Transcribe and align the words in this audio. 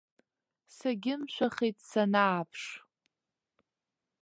Сагьымшәахит 0.75 1.77
санааԥш. 1.89 2.63